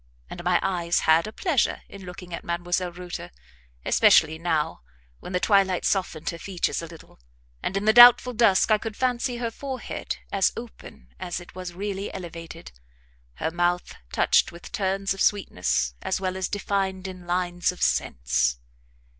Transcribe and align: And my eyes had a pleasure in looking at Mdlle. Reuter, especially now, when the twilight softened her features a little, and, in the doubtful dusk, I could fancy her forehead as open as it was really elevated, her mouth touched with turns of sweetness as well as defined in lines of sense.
And 0.31 0.43
my 0.43 0.59
eyes 0.63 1.01
had 1.01 1.27
a 1.27 1.31
pleasure 1.31 1.83
in 1.87 2.05
looking 2.07 2.33
at 2.33 2.43
Mdlle. 2.43 2.97
Reuter, 2.97 3.29
especially 3.85 4.39
now, 4.39 4.81
when 5.19 5.31
the 5.31 5.39
twilight 5.39 5.85
softened 5.85 6.27
her 6.31 6.39
features 6.39 6.81
a 6.81 6.87
little, 6.87 7.19
and, 7.61 7.77
in 7.77 7.85
the 7.85 7.93
doubtful 7.93 8.33
dusk, 8.33 8.71
I 8.71 8.79
could 8.79 8.97
fancy 8.97 9.37
her 9.37 9.51
forehead 9.51 10.17
as 10.31 10.53
open 10.57 11.09
as 11.19 11.39
it 11.39 11.53
was 11.53 11.73
really 11.75 12.11
elevated, 12.15 12.71
her 13.35 13.51
mouth 13.51 13.93
touched 14.11 14.51
with 14.51 14.71
turns 14.71 15.13
of 15.13 15.21
sweetness 15.21 15.93
as 16.01 16.19
well 16.19 16.35
as 16.35 16.49
defined 16.49 17.07
in 17.07 17.27
lines 17.27 17.71
of 17.71 17.83
sense. 17.83 18.57